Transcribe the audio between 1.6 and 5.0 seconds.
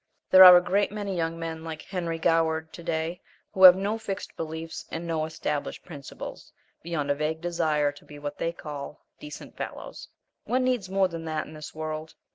like Henry Goward, to day, who have no fixed beliefs